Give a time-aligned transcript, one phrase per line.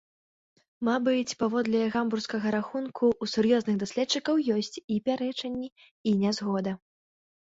[0.87, 5.69] Мабыць, паводле гамбургскага рахунку, у сур'ёзных даследчыкаў ёсць і пярэчанні,
[6.13, 6.73] і нязгода.